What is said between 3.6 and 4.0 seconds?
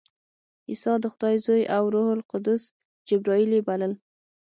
بلل.